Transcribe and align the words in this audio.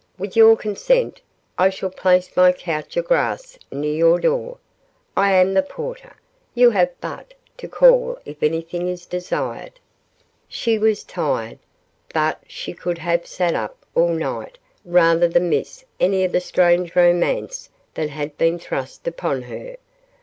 With 0.17 0.35
your 0.35 0.57
consent, 0.57 1.21
I 1.59 1.69
shall 1.69 1.91
place 1.91 2.35
my 2.35 2.51
couch 2.53 2.97
of 2.97 3.05
grass 3.05 3.59
near 3.71 3.93
your 3.93 4.19
door. 4.19 4.57
I 5.15 5.33
am 5.33 5.53
the 5.53 5.61
porter. 5.61 6.15
You 6.55 6.71
have 6.71 6.89
but 6.99 7.35
to 7.57 7.67
call 7.67 8.17
if 8.25 8.41
anything 8.41 8.87
is 8.87 9.05
desired." 9.05 9.73
She 10.47 10.79
was 10.79 11.03
tired, 11.03 11.59
but 12.15 12.41
she 12.47 12.75
would 12.83 12.97
have 12.97 13.27
sat 13.27 13.53
up 13.53 13.77
all 13.93 14.09
night 14.13 14.57
rather 14.83 15.27
than 15.27 15.51
miss 15.51 15.85
any 15.99 16.23
of 16.23 16.31
the 16.31 16.41
strange 16.41 16.95
romance 16.95 17.69
that 17.93 18.09
had 18.09 18.35
been 18.39 18.57
thrust 18.57 19.07
upon 19.07 19.43
her. 19.43 19.75